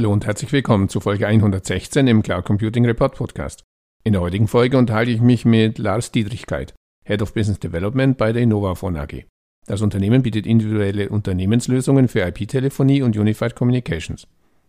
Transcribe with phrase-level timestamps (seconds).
[0.00, 3.64] Hallo und herzlich willkommen zu Folge 116 im Cloud Computing Report Podcast.
[4.02, 6.72] In der heutigen Folge unterhalte ich mich mit Lars Dietrichkeit,
[7.04, 9.26] Head of Business Development bei der Innovaphone AG.
[9.66, 14.26] Das Unternehmen bietet individuelle Unternehmenslösungen für IP-Telefonie und Unified Communications.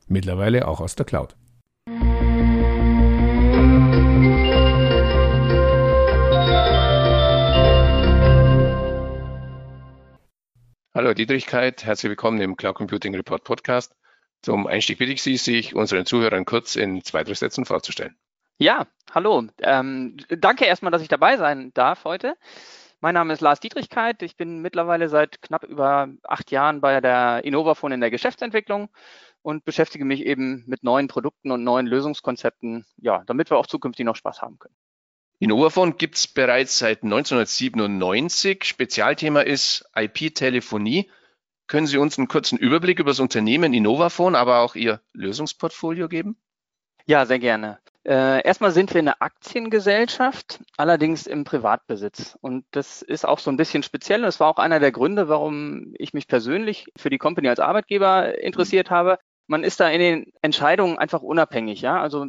[0.09, 1.37] Mittlerweile auch aus der Cloud.
[10.93, 13.95] Hallo Dietrichkeit, herzlich willkommen im Cloud Computing Report Podcast.
[14.41, 18.15] Zum Einstieg bitte ich Sie, sich unseren Zuhörern kurz in zwei, drei Sätzen vorzustellen.
[18.57, 19.47] Ja, hallo.
[19.59, 22.35] Ähm, danke erstmal, dass ich dabei sein darf heute.
[22.99, 24.21] Mein Name ist Lars Dietrichkeit.
[24.21, 28.89] Ich bin mittlerweile seit knapp über acht Jahren bei der Innovaphone in der Geschäftsentwicklung
[29.41, 34.05] und beschäftige mich eben mit neuen Produkten und neuen Lösungskonzepten, ja, damit wir auch zukünftig
[34.05, 34.75] noch Spaß haben können.
[35.39, 38.63] Innovaphone gibt es bereits seit 1997.
[38.63, 41.09] Spezialthema ist IP-Telefonie.
[41.71, 46.35] Können Sie uns einen kurzen Überblick über das Unternehmen Innovaphone, aber auch Ihr Lösungsportfolio geben?
[47.05, 47.79] Ja, sehr gerne.
[48.03, 52.37] Äh, erstmal sind wir eine Aktiengesellschaft, allerdings im Privatbesitz.
[52.41, 54.23] Und das ist auch so ein bisschen speziell.
[54.23, 58.37] Das war auch einer der Gründe, warum ich mich persönlich für die Company als Arbeitgeber
[58.43, 59.17] interessiert habe.
[59.47, 61.79] Man ist da in den Entscheidungen einfach unabhängig.
[61.79, 62.25] Ja, also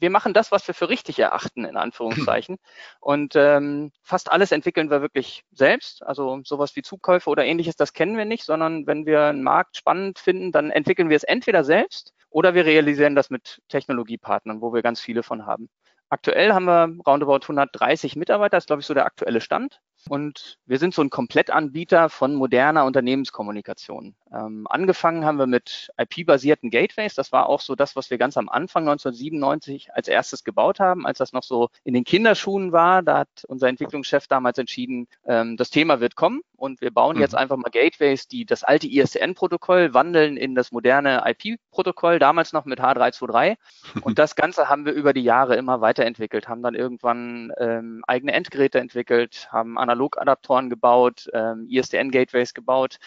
[0.00, 2.56] wir machen das, was wir für richtig erachten, in Anführungszeichen.
[3.00, 6.02] Und ähm, fast alles entwickeln wir wirklich selbst.
[6.04, 9.76] Also sowas wie Zukäufe oder ähnliches, das kennen wir nicht, sondern wenn wir einen Markt
[9.76, 14.72] spannend finden, dann entwickeln wir es entweder selbst oder wir realisieren das mit Technologiepartnern, wo
[14.72, 15.68] wir ganz viele von haben.
[16.08, 19.80] Aktuell haben wir roundabout 130 Mitarbeiter, das ist glaube ich so der aktuelle Stand.
[20.08, 24.14] Und wir sind so ein Komplettanbieter von moderner Unternehmenskommunikation.
[24.32, 27.14] Ähm, angefangen haben wir mit IP-basierten Gateways.
[27.14, 31.06] Das war auch so das, was wir ganz am Anfang 1997 als erstes gebaut haben,
[31.06, 33.02] als das noch so in den Kinderschuhen war.
[33.02, 37.22] Da hat unser Entwicklungschef damals entschieden, ähm, das Thema wird kommen und wir bauen mhm.
[37.22, 42.64] jetzt einfach mal Gateways, die das alte ISDN-Protokoll wandeln in das moderne IP-Protokoll, damals noch
[42.64, 43.56] mit H323.
[44.02, 48.32] Und das Ganze haben wir über die Jahre immer weiterentwickelt, haben dann irgendwann ähm, eigene
[48.32, 52.98] Endgeräte entwickelt, haben Analogadaptoren gebaut, ähm, ISDN-Gateways gebaut,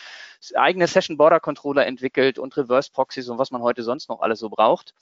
[0.55, 4.39] eigene Session Border Controller entwickelt und Reverse Proxies und was man heute sonst noch alles
[4.39, 4.94] so braucht.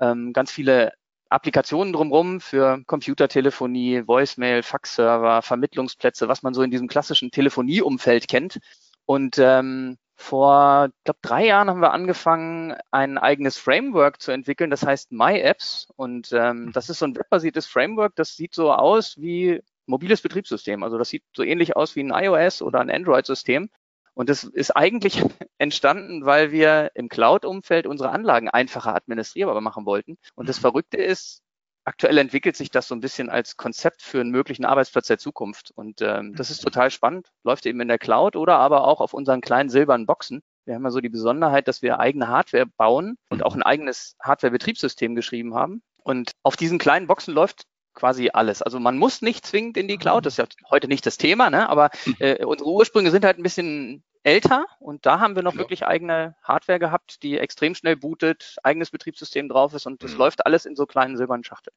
[0.00, 0.92] Ähm, ganz viele
[1.28, 8.58] Applikationen drumherum für Computertelefonie, Voicemail, Faxserver, Vermittlungsplätze, was man so in diesem klassischen Telefonieumfeld kennt.
[9.06, 14.70] Und ähm, vor, ich glaube, drei Jahren haben wir angefangen, ein eigenes Framework zu entwickeln,
[14.70, 15.88] das heißt MyApps.
[15.96, 20.82] Und ähm, das ist so ein webbasiertes Framework, das sieht so aus wie mobiles Betriebssystem.
[20.82, 23.68] Also das sieht so ähnlich aus wie ein iOS oder ein Android-System.
[24.14, 25.22] Und das ist eigentlich
[25.58, 30.16] entstanden, weil wir im Cloud-Umfeld unsere Anlagen einfacher administrierbar machen wollten.
[30.34, 30.62] Und das mhm.
[30.62, 31.42] Verrückte ist,
[31.84, 35.70] aktuell entwickelt sich das so ein bisschen als Konzept für einen möglichen Arbeitsplatz der Zukunft.
[35.74, 36.66] Und ähm, das ist mhm.
[36.66, 37.28] total spannend.
[37.44, 40.42] Läuft eben in der Cloud oder aber auch auf unseren kleinen silbernen Boxen.
[40.66, 44.16] Wir haben ja so die Besonderheit, dass wir eigene Hardware bauen und auch ein eigenes
[44.22, 45.82] Hardware-Betriebssystem geschrieben haben.
[46.02, 47.64] Und auf diesen kleinen Boxen läuft
[47.94, 48.62] quasi alles.
[48.62, 51.50] Also man muss nicht zwingend in die Cloud, das ist ja heute nicht das Thema,
[51.50, 51.68] ne?
[51.68, 52.16] aber mhm.
[52.18, 55.58] äh, unsere Ursprünge sind halt ein bisschen älter und da haben wir noch ja.
[55.58, 60.18] wirklich eigene Hardware gehabt, die extrem schnell bootet, eigenes Betriebssystem drauf ist und das mhm.
[60.18, 61.74] läuft alles in so kleinen silbernen Schachteln.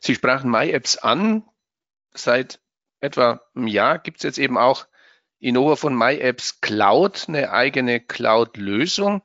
[0.00, 1.44] Sie sprachen MyApps an.
[2.12, 2.60] Seit
[3.00, 4.86] etwa einem Jahr gibt es jetzt eben auch
[5.38, 9.22] Innova von MyApps Cloud, eine eigene Cloud-Lösung.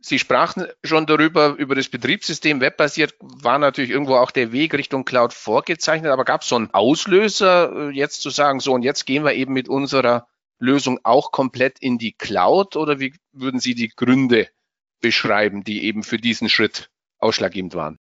[0.00, 2.60] Sie sprachen schon darüber, über das Betriebssystem.
[2.60, 6.72] Webbasiert war natürlich irgendwo auch der Weg Richtung Cloud vorgezeichnet, aber gab es so einen
[6.72, 10.28] Auslöser, äh, jetzt zu sagen, so und jetzt gehen wir eben mit unserer
[10.60, 12.76] Lösung auch komplett in die Cloud?
[12.76, 14.48] Oder wie würden Sie die Gründe
[15.00, 17.98] beschreiben, die eben für diesen Schritt ausschlaggebend waren?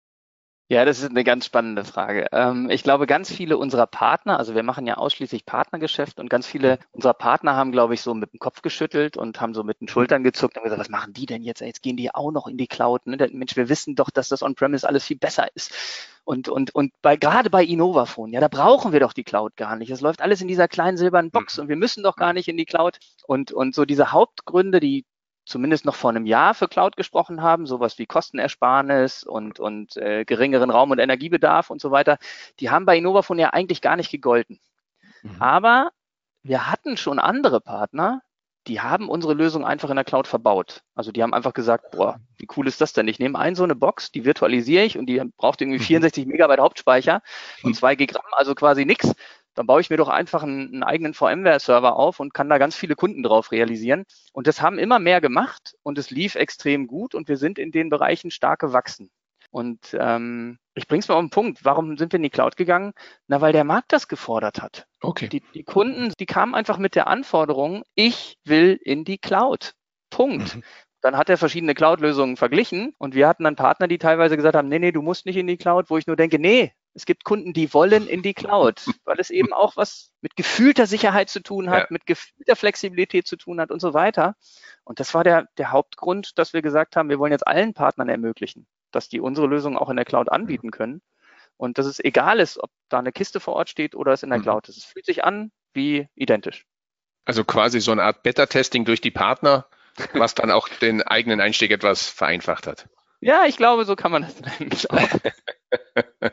[0.68, 2.26] Ja, das ist eine ganz spannende Frage.
[2.32, 6.48] Ähm, ich glaube, ganz viele unserer Partner, also wir machen ja ausschließlich Partnergeschäft und ganz
[6.48, 9.80] viele unserer Partner haben, glaube ich, so mit dem Kopf geschüttelt und haben so mit
[9.80, 11.62] den Schultern gezuckt und gesagt, was machen die denn jetzt?
[11.62, 13.06] Jetzt gehen die auch noch in die Cloud.
[13.06, 13.16] Ne?
[13.32, 15.72] Mensch, wir wissen doch, dass das On-Premise alles viel besser ist.
[16.24, 19.76] Und, und, und bei, gerade bei Innovaphone, ja, da brauchen wir doch die Cloud gar
[19.76, 19.92] nicht.
[19.92, 21.64] Es läuft alles in dieser kleinen silbernen Box mhm.
[21.64, 22.98] und wir müssen doch gar nicht in die Cloud.
[23.28, 25.06] Und, und so diese Hauptgründe, die
[25.46, 30.26] zumindest noch vor einem Jahr für Cloud gesprochen haben, sowas wie Kostenersparnis und, und äh,
[30.26, 32.18] geringeren Raum- und Energiebedarf und so weiter,
[32.60, 34.60] die haben bei Innovafon ja eigentlich gar nicht gegolten.
[35.24, 35.42] Mhm.
[35.42, 35.92] Aber
[36.44, 38.22] wir hatten schon andere Partner,
[38.68, 40.82] die haben unsere Lösung einfach in der Cloud verbaut.
[40.96, 43.08] Also die haben einfach gesagt, boah, wie cool ist das denn?
[43.08, 46.32] Ich nehme ein so eine Box, die virtualisiere ich und die braucht irgendwie 64 mhm.
[46.32, 47.22] Megabyte Hauptspeicher
[47.64, 49.14] und 2 Gigramm, also quasi nix
[49.56, 52.76] dann baue ich mir doch einfach einen, einen eigenen VMware-Server auf und kann da ganz
[52.76, 54.04] viele Kunden drauf realisieren.
[54.34, 57.72] Und das haben immer mehr gemacht und es lief extrem gut und wir sind in
[57.72, 59.10] den Bereichen stark gewachsen.
[59.50, 61.64] Und ähm, ich bringe es mal auf den Punkt.
[61.64, 62.92] Warum sind wir in die Cloud gegangen?
[63.28, 64.86] Na, weil der Markt das gefordert hat.
[65.00, 65.30] Okay.
[65.30, 69.74] Die, die Kunden, die kamen einfach mit der Anforderung, ich will in die Cloud.
[70.10, 70.56] Punkt.
[70.56, 70.64] Mhm.
[71.02, 74.70] dann hat er verschiedene Cloud-Lösungen verglichen und wir hatten dann Partner, die teilweise gesagt haben,
[74.70, 77.26] nee, nee, du musst nicht in die Cloud, wo ich nur denke, nee, es gibt
[77.26, 81.42] Kunden, die wollen in die Cloud, weil es eben auch was mit gefühlter Sicherheit zu
[81.42, 81.88] tun hat, ja.
[81.90, 84.36] mit gefühlter Flexibilität zu tun hat und so weiter.
[84.86, 88.08] Und das war der, der Hauptgrund, dass wir gesagt haben, wir wollen jetzt allen Partnern
[88.08, 91.02] ermöglichen, dass die unsere Lösung auch in der Cloud anbieten können.
[91.58, 94.30] Und dass es egal ist, ob da eine Kiste vor Ort steht oder es in
[94.30, 94.44] der mhm.
[94.44, 94.78] Cloud ist.
[94.78, 96.66] Es fühlt sich an wie identisch.
[97.26, 99.68] Also quasi so eine Art Beta-Testing durch die Partner,
[100.14, 102.88] was dann auch den eigenen Einstieg etwas vereinfacht hat.
[103.20, 104.40] Ja, ich glaube, so kann man das
[104.92, 105.20] nennen.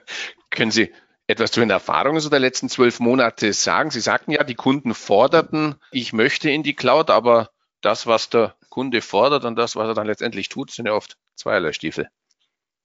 [0.52, 0.92] Können Sie
[1.26, 3.90] etwas zu den Erfahrungen so der letzten zwölf Monate sagen?
[3.90, 7.50] Sie sagten ja, die Kunden forderten, ich möchte in die Cloud, aber
[7.80, 11.16] das, was der Kunde fordert und das, was er dann letztendlich tut, sind ja oft
[11.34, 12.08] zweierlei Stiefel.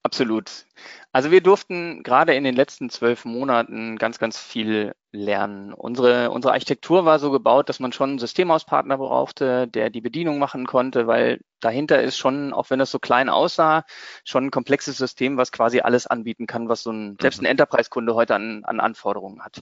[0.03, 0.65] Absolut.
[1.11, 5.73] Also wir durften gerade in den letzten zwölf Monaten ganz, ganz viel lernen.
[5.73, 10.39] Unsere, unsere Architektur war so gebaut, dass man schon einen Systemhauspartner brauchte, der die Bedienung
[10.39, 13.83] machen konnte, weil dahinter ist schon, auch wenn es so klein aussah,
[14.23, 17.51] schon ein komplexes System, was quasi alles anbieten kann, was so ein, selbst ein mhm.
[17.51, 19.59] Enterprise-Kunde heute an, an Anforderungen hat.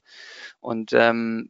[0.60, 1.50] Und ähm,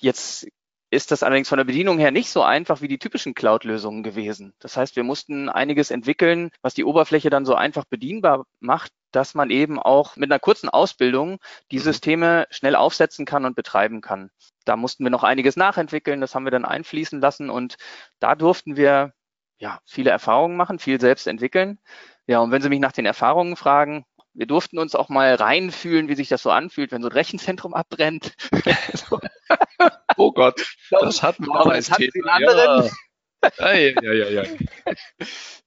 [0.00, 0.46] jetzt
[0.90, 4.54] ist das allerdings von der Bedienung her nicht so einfach wie die typischen Cloud-Lösungen gewesen.
[4.58, 9.34] Das heißt, wir mussten einiges entwickeln, was die Oberfläche dann so einfach bedienbar macht, dass
[9.34, 11.38] man eben auch mit einer kurzen Ausbildung
[11.70, 11.82] die mhm.
[11.82, 14.30] Systeme schnell aufsetzen kann und betreiben kann.
[14.64, 17.76] Da mussten wir noch einiges nachentwickeln, das haben wir dann einfließen lassen und
[18.18, 19.12] da durften wir
[19.58, 21.78] ja viele Erfahrungen machen, viel selbst entwickeln.
[22.26, 24.04] Ja, und wenn Sie mich nach den Erfahrungen fragen,
[24.34, 27.74] wir durften uns auch mal reinfühlen, wie sich das so anfühlt, wenn so ein Rechenzentrum
[27.74, 28.34] abbrennt.
[30.16, 32.40] oh Gott, das hatten wir auch als Thema.
[32.40, 32.88] Ja.
[33.58, 34.42] Ja, ja, ja, ja.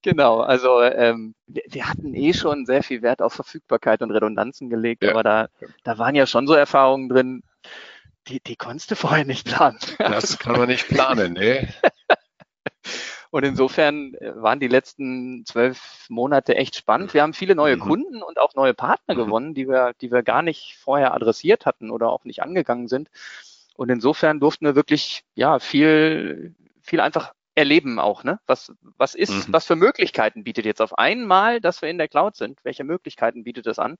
[0.03, 4.69] Genau, also ähm, wir, wir, hatten eh schon sehr viel Wert auf Verfügbarkeit und Redundanzen
[4.69, 5.09] gelegt, ja.
[5.09, 5.47] aber da,
[5.83, 7.41] da waren ja schon so Erfahrungen drin,
[8.27, 9.79] die, die konntest du vorher nicht planen.
[9.97, 11.73] Das kann man nicht planen, ne?
[13.33, 17.15] Und insofern äh, waren die letzten zwölf Monate echt spannend.
[17.15, 17.79] Wir haben viele neue mhm.
[17.79, 19.17] Kunden und auch neue Partner mhm.
[19.17, 23.09] gewonnen, die wir, die wir gar nicht vorher adressiert hatten oder auch nicht angegangen sind.
[23.75, 26.53] Und insofern durften wir wirklich, ja, viel,
[26.83, 28.39] viel einfach erleben auch, ne?
[28.45, 29.53] Was, was ist, mhm.
[29.53, 32.59] was für Möglichkeiten bietet jetzt auf einmal, dass wir in der Cloud sind?
[32.63, 33.97] Welche Möglichkeiten bietet es an?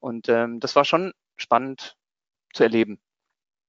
[0.00, 1.94] Und ähm, das war schon spannend
[2.54, 3.02] zu erleben.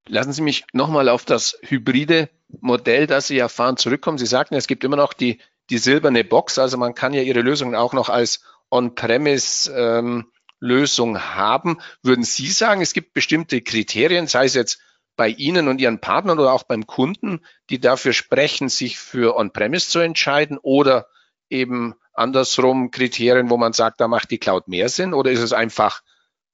[0.07, 2.29] Lassen Sie mich nochmal auf das hybride
[2.59, 4.17] Modell, das Sie erfahren, zurückkommen.
[4.17, 5.39] Sie sagten, es gibt immer noch die,
[5.69, 11.79] die silberne Box, also man kann ja Ihre Lösungen auch noch als On-Premise-Lösung ähm, haben.
[12.01, 14.79] Würden Sie sagen, es gibt bestimmte Kriterien, sei es jetzt
[15.15, 19.89] bei Ihnen und Ihren Partnern oder auch beim Kunden, die dafür sprechen, sich für On-Premise
[19.89, 21.07] zu entscheiden oder
[21.49, 25.13] eben andersrum Kriterien, wo man sagt, da macht die Cloud mehr Sinn?
[25.13, 26.01] Oder ist es einfach,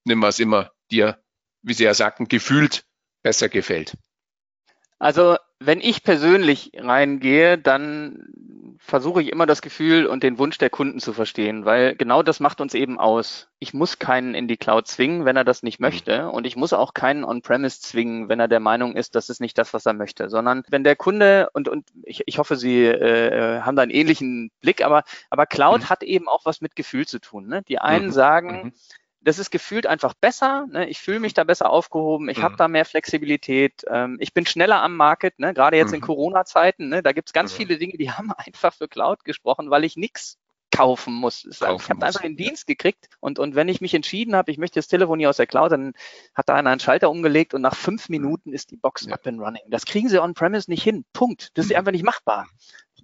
[0.04, 1.20] nimm was immer dir,
[1.62, 2.84] wie Sie ja sagten, gefühlt
[3.22, 3.96] besser gefällt?
[5.00, 8.28] Also wenn ich persönlich reingehe, dann
[8.80, 12.40] versuche ich immer das Gefühl und den Wunsch der Kunden zu verstehen, weil genau das
[12.40, 13.50] macht uns eben aus.
[13.60, 15.88] Ich muss keinen in die Cloud zwingen, wenn er das nicht mhm.
[15.88, 16.30] möchte.
[16.30, 19.58] Und ich muss auch keinen On-Premise zwingen, wenn er der Meinung ist, das ist nicht
[19.58, 23.62] das, was er möchte, sondern wenn der Kunde, und, und ich, ich hoffe, Sie äh,
[23.62, 25.90] haben da einen ähnlichen Blick, aber, aber Cloud mhm.
[25.90, 27.48] hat eben auch was mit Gefühl zu tun.
[27.48, 27.64] Ne?
[27.68, 28.12] Die einen mhm.
[28.12, 28.74] sagen, mhm
[29.22, 30.66] das ist gefühlt einfach besser.
[30.72, 30.90] Ne?
[30.90, 32.44] Ich fühle mich da besser aufgehoben, ich mhm.
[32.44, 35.54] habe da mehr Flexibilität, ähm, ich bin schneller am Market, ne?
[35.54, 35.96] gerade jetzt mhm.
[35.96, 36.90] in Corona-Zeiten.
[36.90, 37.04] Ne?
[37.04, 37.58] Da gibt es ganz mhm.
[37.58, 40.38] viele Dinge, die haben einfach für Cloud gesprochen, weil ich nichts
[40.72, 41.48] kaufen muss.
[41.60, 44.58] Kaufen ich habe einfach den Dienst gekriegt und, und wenn ich mich entschieden habe, ich
[44.58, 45.94] möchte das Telefon hier aus der Cloud, dann
[46.36, 48.08] hat da einer einen Schalter umgelegt und nach fünf.
[48.10, 49.14] Minuten ist die Box ja.
[49.14, 49.62] up and running.
[49.68, 51.06] Das kriegen sie on-premise nicht hin.
[51.12, 51.50] Punkt.
[51.56, 51.78] Das ist mhm.
[51.78, 52.48] einfach nicht machbar.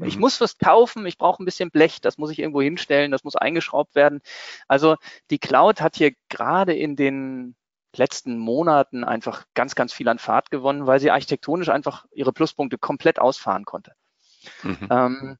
[0.04, 0.22] Ich mhm.
[0.22, 3.36] muss was kaufen, ich brauche ein bisschen Blech, das muss ich irgendwo hinstellen, das muss
[3.36, 4.22] eingeschraubt werden.
[4.68, 4.96] Also
[5.30, 7.56] die Cloud hat hier gerade in den
[7.96, 12.78] letzten Monaten einfach ganz, ganz viel an Fahrt gewonnen, weil sie architektonisch einfach ihre Pluspunkte
[12.78, 13.94] komplett ausfahren konnte.
[14.64, 14.88] Mhm.
[14.90, 15.38] Ähm,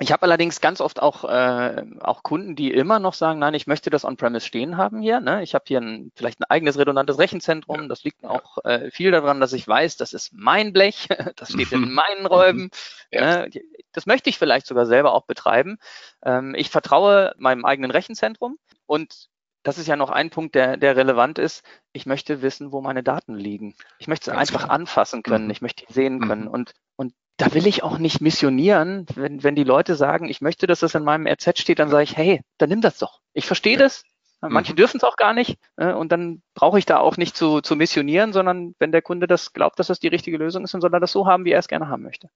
[0.00, 3.66] ich habe allerdings ganz oft auch, äh, auch Kunden, die immer noch sagen, nein, ich
[3.66, 5.18] möchte das On-Premise stehen haben hier.
[5.20, 5.42] Ne?
[5.42, 7.82] Ich habe hier ein, vielleicht ein eigenes redundantes Rechenzentrum.
[7.82, 7.88] Ja.
[7.88, 11.72] Das liegt auch äh, viel daran, dass ich weiß, das ist mein Blech, das steht
[11.72, 12.70] in meinen Räumen.
[13.10, 13.46] Ja.
[13.46, 13.50] Ne?
[13.98, 15.78] Das möchte ich vielleicht sogar selber auch betreiben.
[16.24, 19.28] Ähm, ich vertraue meinem eigenen Rechenzentrum und
[19.64, 21.64] das ist ja noch ein Punkt, der, der relevant ist.
[21.92, 23.74] Ich möchte wissen, wo meine Daten liegen.
[23.98, 24.70] Ich möchte sie einfach klar.
[24.70, 25.46] anfassen können.
[25.46, 25.50] Mhm.
[25.50, 26.44] Ich möchte sie sehen können.
[26.44, 26.50] Mhm.
[26.50, 29.04] Und, und da will ich auch nicht missionieren.
[29.16, 32.04] Wenn, wenn die Leute sagen, ich möchte, dass das in meinem RZ steht, dann sage
[32.04, 33.20] ich, hey, dann nimm das doch.
[33.32, 33.80] Ich verstehe ja.
[33.80, 34.04] das.
[34.40, 34.76] Manche mhm.
[34.76, 35.58] dürfen es auch gar nicht.
[35.76, 39.26] Äh, und dann brauche ich da auch nicht zu, zu missionieren, sondern wenn der Kunde
[39.26, 41.50] das glaubt, dass das die richtige Lösung ist, dann soll er das so haben, wie
[41.50, 42.30] er es gerne haben möchte.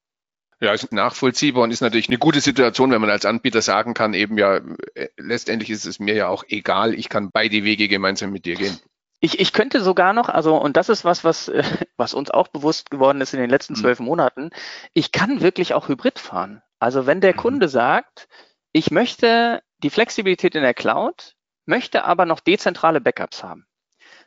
[0.63, 4.15] Ja, ist nachvollziehbar und ist natürlich eine gute Situation, wenn man als Anbieter sagen kann,
[4.15, 4.61] eben ja,
[4.95, 8.55] äh, letztendlich ist es mir ja auch egal, ich kann beide Wege gemeinsam mit dir
[8.55, 8.79] gehen.
[9.19, 11.51] Ich, ich könnte sogar noch, also, und das ist was, was,
[11.97, 13.79] was uns auch bewusst geworden ist in den letzten mhm.
[13.79, 14.51] zwölf Monaten,
[14.93, 16.63] ich kann wirklich auch Hybrid fahren.
[16.79, 17.39] Also wenn der mhm.
[17.39, 18.29] Kunde sagt,
[18.71, 21.35] ich möchte die Flexibilität in der Cloud,
[21.67, 23.67] möchte aber noch dezentrale Backups haben,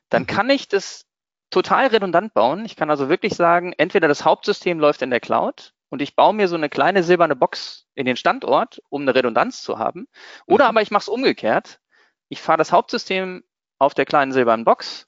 [0.10, 0.28] dann mhm.
[0.28, 1.06] kann ich das
[1.50, 2.66] total redundant bauen.
[2.66, 6.34] Ich kann also wirklich sagen, entweder das Hauptsystem läuft in der Cloud und ich baue
[6.34, 10.08] mir so eine kleine silberne Box in den Standort, um eine Redundanz zu haben.
[10.46, 10.70] Oder mhm.
[10.72, 11.80] aber ich mache es umgekehrt.
[12.28, 13.46] Ich fahre das Hauptsystem
[13.80, 15.08] auf der kleinen silbernen Box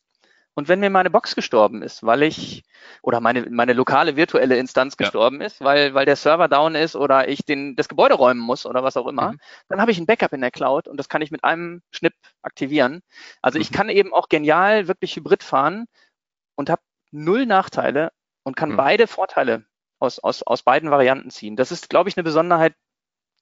[0.53, 2.63] und wenn mir meine Box gestorben ist, weil ich,
[3.01, 5.47] oder meine, meine lokale virtuelle Instanz gestorben ja.
[5.47, 8.81] ist, weil, weil der Server down ist oder ich den, das Gebäude räumen muss oder
[8.81, 9.39] was auch immer, mhm.
[9.67, 12.13] dann habe ich ein Backup in der Cloud und das kann ich mit einem Schnipp
[12.43, 13.01] aktivieren.
[13.43, 13.63] Also mhm.
[13.63, 15.85] ich kann eben auch genial wirklich Hybrid fahren
[16.55, 18.13] und habe null Nachteile
[18.43, 18.77] und kann mhm.
[18.77, 19.65] beide Vorteile
[19.99, 21.55] aus, aus, aus beiden Varianten ziehen.
[21.55, 22.75] Das ist, glaube ich, eine Besonderheit,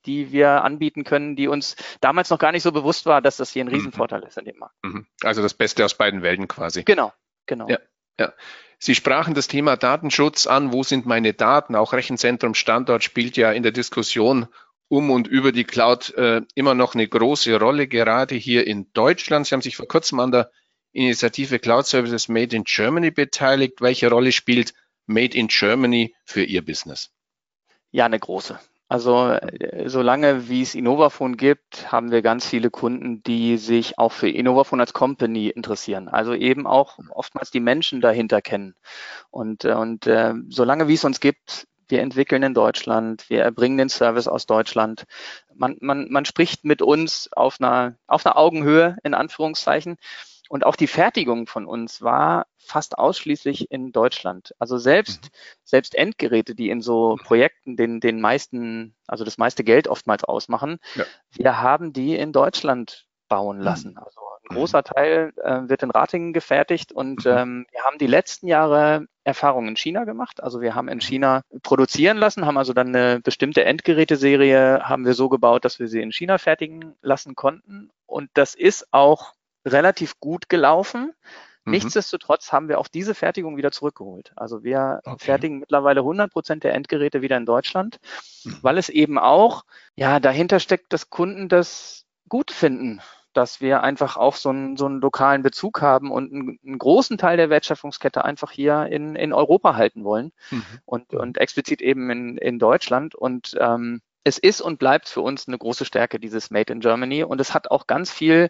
[0.06, 3.52] die wir anbieten können, die uns damals noch gar nicht so bewusst war, dass das
[3.52, 3.74] hier ein mhm.
[3.74, 4.76] Riesenvorteil ist in dem Markt.
[4.84, 5.08] Mhm.
[5.24, 6.84] Also das Beste aus beiden Welten quasi.
[6.84, 7.12] Genau,
[7.46, 7.68] genau.
[7.68, 7.80] Ja,
[8.20, 8.34] ja.
[8.78, 10.74] Sie sprachen das Thema Datenschutz an.
[10.74, 11.76] Wo sind meine Daten?
[11.76, 14.48] Auch Rechenzentrum Standort spielt ja in der Diskussion
[14.88, 19.48] um und über die Cloud äh, immer noch eine große Rolle, gerade hier in Deutschland.
[19.48, 20.52] Sie haben sich vor kurzem an der
[20.92, 23.82] Initiative Cloud Services Made in Germany beteiligt.
[23.82, 24.74] Welche Rolle spielt
[25.06, 27.12] Made in Germany für Ihr Business?
[27.92, 28.60] Ja, eine große.
[28.88, 34.12] Also äh, solange wie es Innovaphone gibt, haben wir ganz viele Kunden, die sich auch
[34.12, 36.08] für Innovaphone als Company interessieren.
[36.08, 38.76] Also eben auch oftmals die Menschen dahinter kennen.
[39.32, 43.78] Und, äh, und äh, solange wie es uns gibt, wir entwickeln in Deutschland, wir erbringen
[43.78, 45.06] den Service aus Deutschland.
[45.54, 49.98] Man, man, man spricht mit uns auf einer, auf einer Augenhöhe, in Anführungszeichen.
[50.50, 54.54] Und auch die Fertigung von uns war fast ausschließlich in Deutschland.
[54.60, 55.30] Also selbst, mhm.
[55.64, 60.80] selbst Endgeräte, die in so Projekten den, den meisten, also das meiste Geld oftmals ausmachen,
[60.96, 61.06] ja.
[61.32, 63.64] wir haben die in Deutschland bauen mhm.
[63.64, 63.98] lassen.
[63.98, 64.60] Also ein mhm.
[64.60, 69.70] großer Teil äh, wird in Ratingen gefertigt und ähm, wir haben die letzten Jahre Erfahrungen
[69.70, 70.44] in China gemacht.
[70.44, 75.16] Also wir haben in China produzieren lassen, haben also dann eine bestimmte Endgeräteserie haben wir
[75.16, 77.90] so gebaut, dass wir sie in China fertigen lassen konnten.
[78.06, 79.34] Und das ist auch
[79.66, 81.14] relativ gut gelaufen.
[81.66, 81.72] Mhm.
[81.72, 84.32] Nichtsdestotrotz haben wir auch diese Fertigung wieder zurückgeholt.
[84.36, 85.26] Also wir okay.
[85.26, 88.00] fertigen mittlerweile 100 Prozent der Endgeräte wieder in Deutschland,
[88.44, 88.58] mhm.
[88.62, 93.02] weil es eben auch, ja, dahinter steckt, dass Kunden das gut finden,
[93.34, 97.18] dass wir einfach auch so einen, so einen lokalen Bezug haben und einen, einen großen
[97.18, 100.64] Teil der Wertschöpfungskette einfach hier in, in Europa halten wollen mhm.
[100.86, 103.14] und, und explizit eben in, in Deutschland.
[103.14, 107.24] Und ähm, es ist und bleibt für uns eine große Stärke, dieses Made in Germany.
[107.24, 108.48] Und es hat auch ganz viel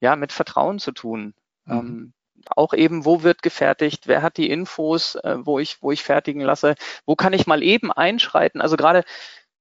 [0.00, 1.34] ja, mit Vertrauen zu tun.
[1.64, 1.72] Mhm.
[1.72, 2.12] Ähm,
[2.54, 6.42] auch eben, wo wird gefertigt, wer hat die Infos, äh, wo ich, wo ich fertigen
[6.42, 6.74] lasse,
[7.04, 8.60] wo kann ich mal eben einschreiten.
[8.60, 9.04] Also gerade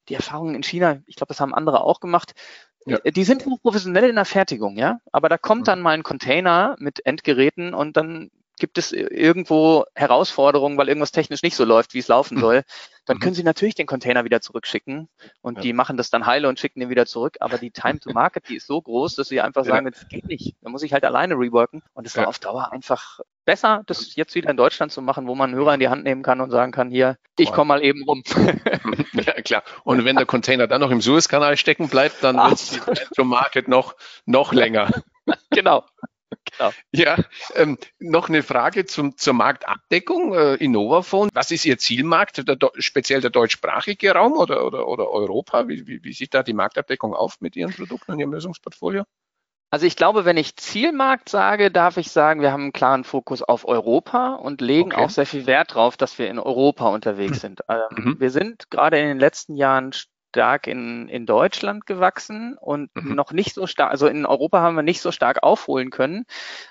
[0.10, 2.34] die Erfahrungen in China, ich glaube, das haben andere auch gemacht.
[2.86, 3.00] Ja.
[3.04, 5.00] Äh, die sind professionell in der Fertigung, ja.
[5.12, 10.78] Aber da kommt dann mal ein Container mit Endgeräten und dann gibt es irgendwo Herausforderungen,
[10.78, 12.42] weil irgendwas technisch nicht so läuft, wie es laufen mhm.
[12.42, 12.64] soll,
[13.06, 13.22] dann mhm.
[13.22, 15.10] können Sie natürlich den Container wieder zurückschicken
[15.42, 15.62] und ja.
[15.62, 17.38] die machen das dann heile und schicken den wieder zurück.
[17.40, 19.92] Aber die Time to Market, die ist so groß, dass Sie einfach sagen, ja.
[19.92, 20.56] das geht nicht.
[20.62, 21.84] Da muss ich halt alleine reworken.
[21.94, 25.36] Und es war auf Dauer einfach besser, das jetzt wieder in Deutschland zu machen, wo
[25.36, 27.84] man einen Hörer in die Hand nehmen kann und sagen kann, hier, ich komme mal
[27.84, 28.24] eben rum.
[29.14, 29.64] ja, klar.
[29.84, 33.24] Und wenn der Container dann noch im Suezkanal stecken bleibt, dann wird die Time to
[33.24, 33.96] Market noch,
[34.26, 34.90] noch länger.
[35.52, 35.84] genau.
[36.58, 36.72] Genau.
[36.92, 37.18] Ja,
[37.56, 40.34] ähm, noch eine Frage zum, zur Marktabdeckung.
[40.34, 45.68] Äh, Innovaphone, was ist Ihr Zielmarkt, der, speziell der deutschsprachige Raum oder, oder, oder Europa?
[45.68, 49.04] Wie, wie, wie sieht da die Marktabdeckung auf mit Ihren Produkten und Ihrem Lösungsportfolio?
[49.72, 53.42] Also ich glaube, wenn ich Zielmarkt sage, darf ich sagen, wir haben einen klaren Fokus
[53.42, 55.04] auf Europa und legen okay.
[55.04, 57.62] auch sehr viel Wert darauf, dass wir in Europa unterwegs sind.
[57.68, 58.20] Ähm, mhm.
[58.20, 59.92] Wir sind gerade in den letzten Jahren
[60.36, 63.16] stark in, in Deutschland gewachsen und mhm.
[63.16, 66.26] noch nicht so stark, also in Europa haben wir nicht so stark aufholen können,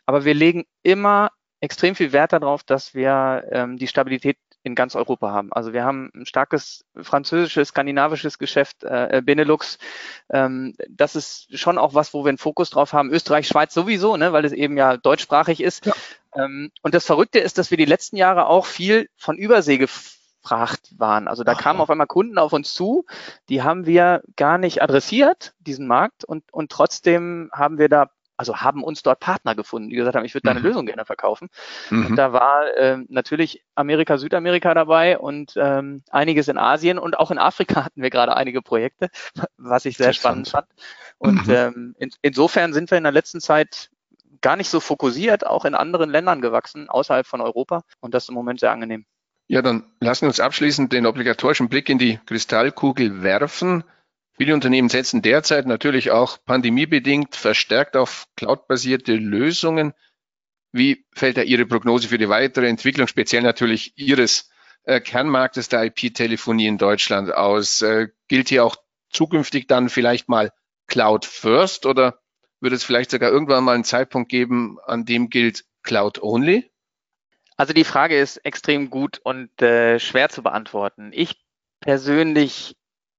[0.04, 1.30] aber wir legen immer
[1.62, 5.50] extrem viel Wert darauf, dass wir ähm, die Stabilität in ganz Europa haben.
[5.50, 9.78] Also wir haben ein starkes französisches, skandinavisches Geschäft, äh, Benelux.
[10.30, 13.10] Ähm, das ist schon auch was, wo wir einen Fokus drauf haben.
[13.10, 15.86] Österreich, Schweiz sowieso, ne, weil es eben ja deutschsprachig ist.
[15.86, 15.94] Ja.
[16.36, 19.78] Ähm, und das Verrückte ist, dass wir die letzten Jahre auch viel von Übersee
[20.44, 21.26] gefragt waren.
[21.26, 23.06] Also da Ach, kamen auf einmal Kunden auf uns zu,
[23.48, 28.56] die haben wir gar nicht adressiert, diesen Markt, und, und trotzdem haben wir da also
[28.56, 30.66] haben uns dort Partner gefunden, die gesagt haben, ich würde deine mhm.
[30.66, 31.50] Lösung gerne verkaufen.
[31.90, 32.06] Mhm.
[32.06, 37.30] Und da war äh, natürlich Amerika, Südamerika dabei und ähm, einiges in Asien und auch
[37.30, 39.08] in Afrika hatten wir gerade einige Projekte,
[39.56, 40.66] was ich sehr spannend fand.
[41.18, 41.54] Und mhm.
[41.54, 43.90] ähm, in, insofern sind wir in der letzten Zeit
[44.40, 47.84] gar nicht so fokussiert, auch in anderen Ländern gewachsen, außerhalb von Europa.
[48.00, 49.06] Und das ist im Moment sehr angenehm.
[49.46, 53.84] Ja, dann lassen wir uns abschließend den obligatorischen Blick in die Kristallkugel werfen.
[54.36, 59.92] Viele Unternehmen setzen derzeit natürlich auch pandemiebedingt verstärkt auf cloudbasierte Lösungen.
[60.72, 64.50] Wie fällt da Ihre Prognose für die weitere Entwicklung, speziell natürlich Ihres
[64.84, 67.82] äh, Kernmarktes der IP-Telefonie in Deutschland aus?
[67.82, 68.76] Äh, gilt hier auch
[69.10, 70.52] zukünftig dann vielleicht mal
[70.88, 72.18] Cloud First oder
[72.60, 76.73] würde es vielleicht sogar irgendwann mal einen Zeitpunkt geben, an dem gilt Cloud Only?
[77.56, 81.10] Also die Frage ist extrem gut und äh, schwer zu beantworten.
[81.12, 81.40] Ich
[81.80, 82.76] persönlich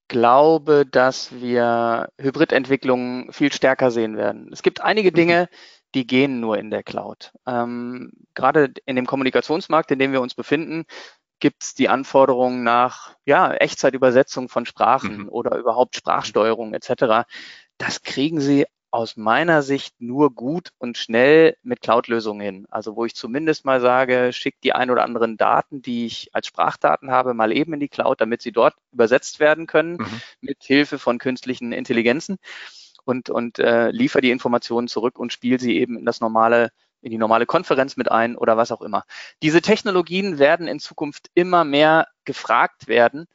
[0.07, 4.49] glaube, dass wir Hybridentwicklungen viel stärker sehen werden.
[4.51, 5.15] Es gibt einige mhm.
[5.15, 5.49] Dinge,
[5.95, 7.31] die gehen nur in der Cloud.
[7.47, 10.85] Ähm, gerade in dem Kommunikationsmarkt, in dem wir uns befinden,
[11.39, 15.29] gibt es die Anforderungen nach ja, Echtzeitübersetzung von Sprachen mhm.
[15.29, 17.27] oder überhaupt Sprachsteuerung etc.
[17.77, 18.65] Das kriegen Sie
[18.95, 22.65] aus meiner Sicht nur gut und schnell mit Cloud-Lösungen hin.
[22.69, 26.47] Also wo ich zumindest mal sage, schickt die ein oder anderen Daten, die ich als
[26.47, 30.21] Sprachdaten habe, mal eben in die Cloud, damit sie dort übersetzt werden können mhm.
[30.39, 32.37] mit Hilfe von künstlichen Intelligenzen
[33.03, 36.69] und, und äh, liefere die Informationen zurück und spiele sie eben in das normale
[37.01, 39.03] in die normale Konferenz mit ein oder was auch immer.
[39.43, 43.27] Diese Technologien werden in Zukunft immer mehr gefragt werden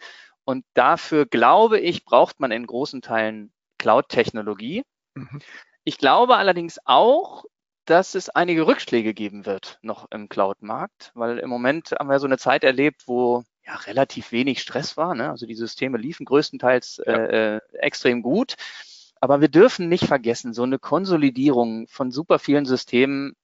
[0.45, 4.85] und dafür glaube ich, braucht man in großen Teilen Cloud-Technologie.
[5.21, 5.41] Mhm.
[5.85, 7.45] Ich glaube allerdings auch,
[7.85, 12.27] dass es einige Rückschläge geben wird noch im Cloud-Markt, weil im Moment haben wir so
[12.27, 15.15] eine Zeit erlebt, wo ja relativ wenig Stress war.
[15.15, 15.31] Ne?
[15.31, 17.13] Also die Systeme liefen größtenteils ja.
[17.13, 18.55] äh, äh extrem gut.
[19.21, 23.35] Aber wir dürfen nicht vergessen, so eine Konsolidierung von super vielen Systemen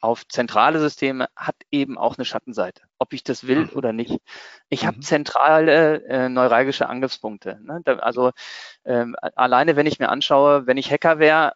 [0.00, 3.70] auf zentrale Systeme hat eben auch eine Schattenseite, ob ich das will mhm.
[3.74, 4.18] oder nicht.
[4.68, 4.86] Ich mhm.
[4.86, 7.58] habe zentrale äh, neuralgische Angriffspunkte.
[7.62, 7.80] Ne?
[7.84, 8.32] Da, also
[8.84, 11.52] ähm, alleine, wenn ich mir anschaue, wenn ich Hacker wäre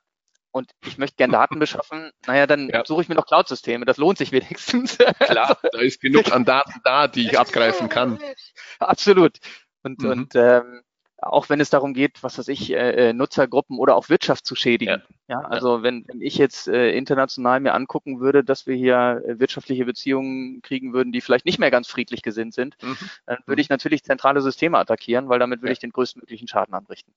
[0.53, 2.85] und ich möchte gern Daten beschaffen, naja, dann ja.
[2.85, 3.85] suche ich mir noch Cloud-Systeme.
[3.87, 4.99] Das lohnt sich wenigstens.
[5.21, 8.19] Klar, da ist genug an Daten da, die ich abgreifen kann.
[8.79, 9.39] Absolut.
[9.83, 10.11] Und, mhm.
[10.11, 10.83] und ähm,
[11.23, 14.55] auch wenn es darum geht, was weiß ich, äh, äh, Nutzergruppen oder auch Wirtschaft zu
[14.55, 15.03] schädigen.
[15.29, 19.23] Ja, ja also Wenn, wenn ich jetzt äh, international mir angucken würde, dass wir hier
[19.27, 22.97] äh, wirtschaftliche Beziehungen kriegen würden, die vielleicht nicht mehr ganz friedlich gesinnt sind, mhm.
[23.27, 23.65] dann würde mhm.
[23.65, 25.73] ich natürlich zentrale Systeme attackieren, weil damit würde ja.
[25.73, 27.13] ich den größtmöglichen Schaden anrichten.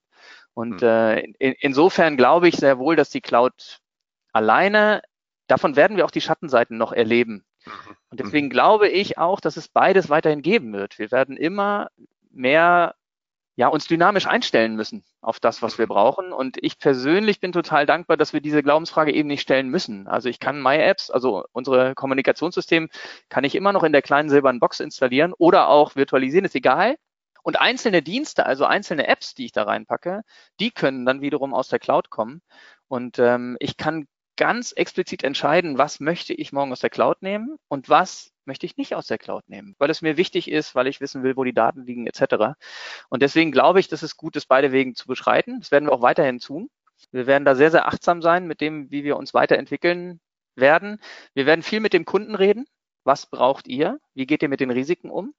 [0.52, 0.88] Und mhm.
[0.88, 3.80] äh, in, insofern glaube ich sehr wohl, dass die Cloud
[4.32, 5.02] alleine,
[5.46, 7.44] davon werden wir auch die Schattenseiten noch erleben.
[7.64, 7.72] Mhm.
[8.10, 8.50] Und deswegen mhm.
[8.50, 10.98] glaube ich auch, dass es beides weiterhin geben wird.
[10.98, 11.88] Wir werden immer
[12.30, 12.94] mehr
[13.56, 16.32] ja, uns dynamisch einstellen müssen auf das, was wir brauchen.
[16.32, 20.08] Und ich persönlich bin total dankbar, dass wir diese Glaubensfrage eben nicht stellen müssen.
[20.08, 22.88] Also ich kann MyApps, also unsere Kommunikationssystem,
[23.28, 26.96] kann ich immer noch in der kleinen silbernen Box installieren oder auch virtualisieren, ist egal.
[27.42, 30.22] Und einzelne Dienste, also einzelne Apps, die ich da reinpacke,
[30.60, 32.40] die können dann wiederum aus der Cloud kommen.
[32.88, 37.56] Und ähm, ich kann ganz explizit entscheiden, was möchte ich morgen aus der Cloud nehmen
[37.68, 40.86] und was möchte ich nicht aus der Cloud nehmen, weil es mir wichtig ist, weil
[40.86, 42.56] ich wissen will, wo die Daten liegen etc.
[43.08, 45.60] Und deswegen glaube ich, dass es gut ist, beide Wegen zu beschreiten.
[45.60, 46.70] Das werden wir auch weiterhin tun.
[47.10, 50.20] Wir werden da sehr, sehr achtsam sein mit dem, wie wir uns weiterentwickeln
[50.56, 51.00] werden.
[51.34, 52.66] Wir werden viel mit dem Kunden reden.
[53.04, 54.00] Was braucht ihr?
[54.14, 55.34] Wie geht ihr mit den Risiken um?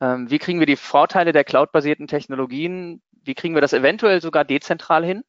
[0.00, 3.02] Ähm, wie kriegen wir die Vorteile der cloud-basierten Technologien?
[3.12, 5.24] Wie kriegen wir das eventuell sogar dezentral hin?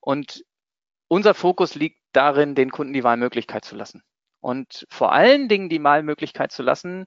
[0.00, 0.44] Und
[1.08, 4.02] unser Fokus liegt darin, den Kunden die Wahlmöglichkeit zu lassen.
[4.40, 7.06] Und vor allen Dingen die Wahlmöglichkeit zu lassen,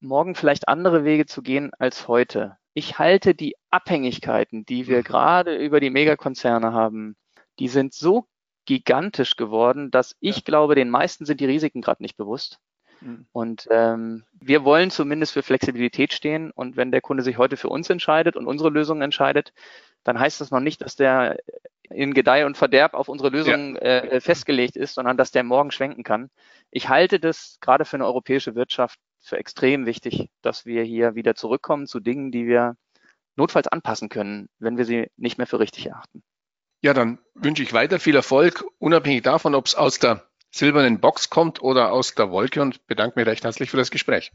[0.00, 2.56] morgen vielleicht andere Wege zu gehen als heute.
[2.74, 5.04] Ich halte die Abhängigkeiten, die wir mhm.
[5.04, 7.16] gerade über die Megakonzerne haben,
[7.58, 8.26] die sind so
[8.66, 10.42] gigantisch geworden, dass ich ja.
[10.44, 12.58] glaube, den meisten sind die Risiken gerade nicht bewusst.
[13.00, 13.26] Mhm.
[13.32, 16.50] Und ähm, wir wollen zumindest für Flexibilität stehen.
[16.50, 19.52] Und wenn der Kunde sich heute für uns entscheidet und unsere Lösung entscheidet,
[20.04, 21.38] dann heißt das noch nicht, dass der
[21.90, 23.80] in Gedeih und Verderb auf unsere Lösung ja.
[23.80, 26.30] äh, festgelegt ist, sondern dass der morgen schwenken kann.
[26.70, 31.34] Ich halte das gerade für eine europäische Wirtschaft für extrem wichtig, dass wir hier wieder
[31.34, 32.76] zurückkommen zu Dingen, die wir
[33.36, 36.22] notfalls anpassen können, wenn wir sie nicht mehr für richtig erachten.
[36.82, 41.30] Ja, dann wünsche ich weiter viel Erfolg, unabhängig davon, ob es aus der silbernen Box
[41.30, 44.32] kommt oder aus der Wolke und bedanke mich recht herzlich für das Gespräch.